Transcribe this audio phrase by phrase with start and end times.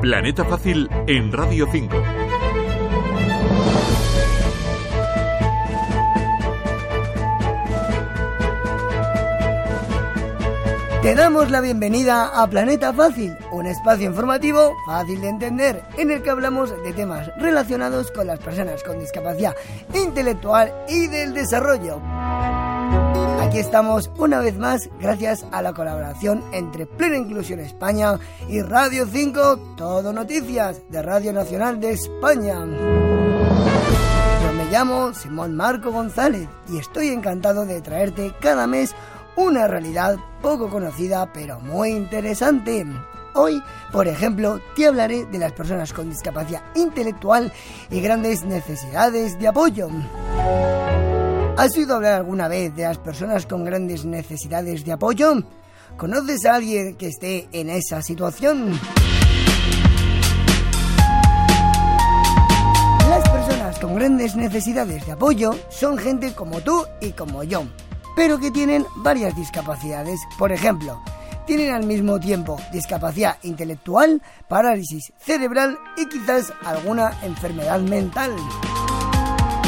[0.00, 1.94] Planeta Fácil en Radio 5.
[11.02, 16.22] Te damos la bienvenida a Planeta Fácil, un espacio informativo fácil de entender en el
[16.22, 19.54] que hablamos de temas relacionados con las personas con discapacidad
[19.92, 22.00] intelectual y del desarrollo.
[23.40, 28.18] Aquí estamos una vez más gracias a la colaboración entre Plena Inclusión España
[28.48, 32.66] y Radio 5, Todo Noticias de Radio Nacional de España.
[34.42, 38.94] Yo me llamo Simón Marco González y estoy encantado de traerte cada mes
[39.36, 42.86] una realidad poco conocida pero muy interesante.
[43.34, 47.50] Hoy, por ejemplo, te hablaré de las personas con discapacidad intelectual
[47.90, 49.88] y grandes necesidades de apoyo.
[51.56, 55.34] ¿Has oído hablar alguna vez de las personas con grandes necesidades de apoyo?
[55.96, 58.78] ¿Conoces a alguien que esté en esa situación?
[63.08, 67.64] Las personas con grandes necesidades de apoyo son gente como tú y como yo,
[68.16, 70.18] pero que tienen varias discapacidades.
[70.38, 71.02] Por ejemplo,
[71.46, 78.30] tienen al mismo tiempo discapacidad intelectual, parálisis cerebral y quizás alguna enfermedad mental.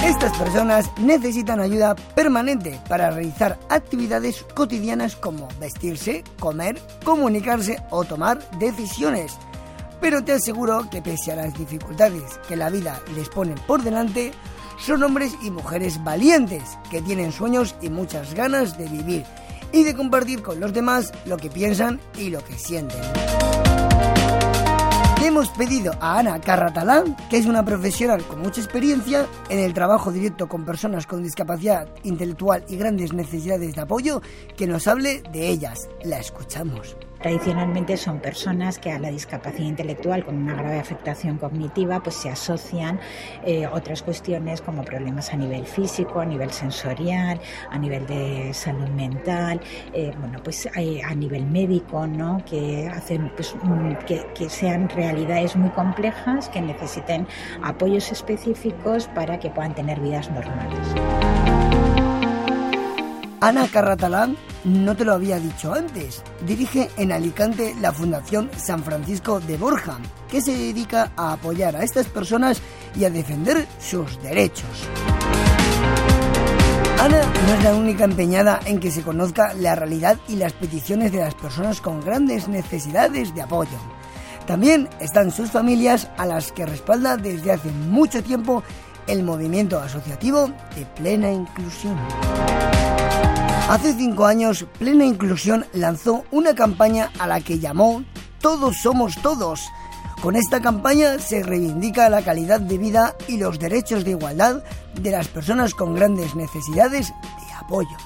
[0.04, 8.40] Estas personas necesitan ayuda permanente para realizar actividades cotidianas como vestirse, comer, comunicarse o tomar
[8.58, 9.38] decisiones.
[10.00, 14.32] Pero te aseguro que pese a las dificultades que la vida les pone por delante,
[14.78, 19.24] son hombres y mujeres valientes que tienen sueños y muchas ganas de vivir
[19.72, 23.51] y de compartir con los demás lo que piensan y lo que sienten
[25.32, 30.12] hemos pedido a Ana Carratalán, que es una profesional con mucha experiencia en el trabajo
[30.12, 34.20] directo con personas con discapacidad intelectual y grandes necesidades de apoyo,
[34.58, 35.88] que nos hable de ellas.
[36.04, 36.96] La escuchamos.
[37.22, 42.28] Tradicionalmente son personas que a la discapacidad intelectual con una grave afectación cognitiva pues se
[42.28, 42.98] asocian
[43.44, 48.88] eh, otras cuestiones como problemas a nivel físico, a nivel sensorial, a nivel de salud
[48.88, 49.60] mental,
[49.92, 52.42] eh, bueno pues eh, a nivel médico, ¿no?
[52.44, 53.54] que hacen pues,
[54.04, 57.28] que, que sean realidades muy complejas que necesiten
[57.62, 60.88] apoyos específicos para que puedan tener vidas normales.
[63.40, 66.22] Ana Carratalán no te lo había dicho antes.
[66.46, 69.98] Dirige en Alicante la Fundación San Francisco de Borja,
[70.30, 72.60] que se dedica a apoyar a estas personas
[72.96, 74.88] y a defender sus derechos.
[76.98, 81.10] Ana no es la única empeñada en que se conozca la realidad y las peticiones
[81.10, 83.78] de las personas con grandes necesidades de apoyo.
[84.46, 88.62] También están sus familias a las que respalda desde hace mucho tiempo
[89.06, 91.96] el movimiento asociativo de plena inclusión.
[93.68, 98.04] Hace cinco años, Plena Inclusión lanzó una campaña a la que llamó
[98.40, 99.62] Todos somos todos.
[100.20, 104.62] Con esta campaña se reivindica la calidad de vida y los derechos de igualdad
[104.94, 107.96] de las personas con grandes necesidades de apoyo.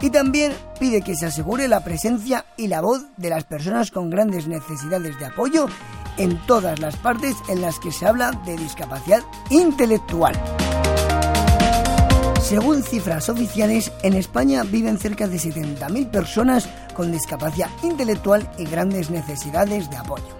[0.00, 4.10] Y también pide que se asegure la presencia y la voz de las personas con
[4.10, 5.66] grandes necesidades de apoyo
[6.16, 10.34] en todas las partes en las que se habla de discapacidad intelectual.
[12.48, 19.10] Según cifras oficiales, en España viven cerca de 70.000 personas con discapacidad intelectual y grandes
[19.10, 20.34] necesidades de apoyo.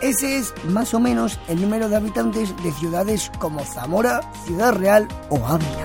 [0.00, 5.06] Ese es más o menos el número de habitantes de ciudades como Zamora, Ciudad Real
[5.28, 5.84] o Ávila.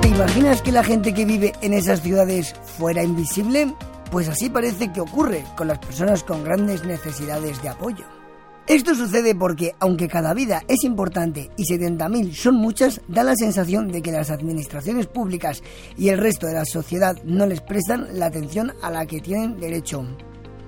[0.00, 3.74] ¿Te imaginas que la gente que vive en esas ciudades fuera invisible?
[4.10, 8.19] Pues así parece que ocurre con las personas con grandes necesidades de apoyo.
[8.66, 13.88] Esto sucede porque, aunque cada vida es importante y 70.000 son muchas, da la sensación
[13.88, 15.62] de que las administraciones públicas
[15.96, 19.58] y el resto de la sociedad no les prestan la atención a la que tienen
[19.58, 20.06] derecho.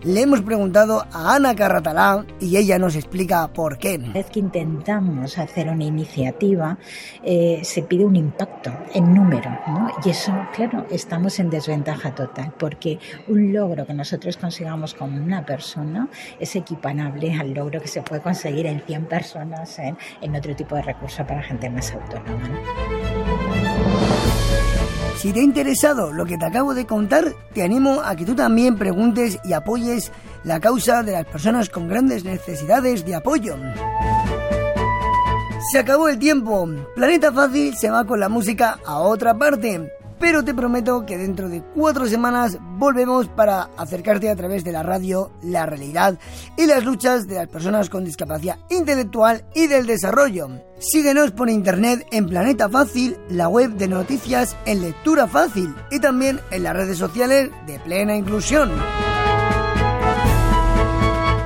[0.04, 4.00] Le hemos preguntado a Ana Carratalá y ella nos explica por qué.
[4.00, 6.76] Cada vez que intentamos hacer una iniciativa,
[7.22, 9.92] eh, se pide un impacto en número, ¿no?
[10.04, 12.98] Y eso, claro, estamos en desventaja total, porque
[13.28, 16.08] un logro que nosotros consigamos con una persona
[16.40, 20.74] es equiparable al logro que se puede conseguir en 100 personas en, en otro tipo
[20.74, 22.48] de recurso para gente más autónoma.
[25.22, 28.34] Si te ha interesado lo que te acabo de contar, te animo a que tú
[28.34, 30.10] también preguntes y apoyes
[30.42, 33.54] la causa de las personas con grandes necesidades de apoyo.
[35.70, 36.68] Se acabó el tiempo.
[36.96, 39.92] Planeta Fácil se va con la música a otra parte
[40.22, 44.84] pero te prometo que dentro de cuatro semanas volvemos para acercarte a través de la
[44.84, 46.16] radio la realidad
[46.56, 50.48] y las luchas de las personas con discapacidad intelectual y del desarrollo.
[50.78, 56.38] Síguenos por internet en Planeta Fácil, la web de noticias en Lectura Fácil y también
[56.52, 58.70] en las redes sociales de Plena Inclusión.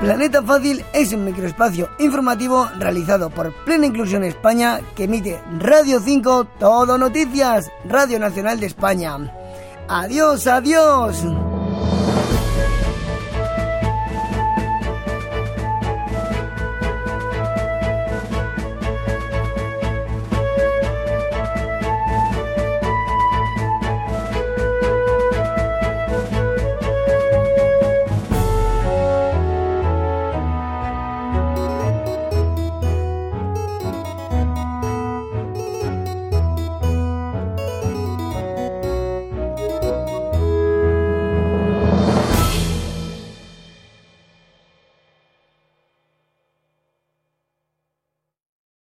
[0.07, 6.45] Planeta Fácil es un microespacio informativo realizado por Plena Inclusión España que emite Radio 5
[6.61, 9.17] Todo Noticias, Radio Nacional de España.
[9.89, 11.25] Adiós, adiós.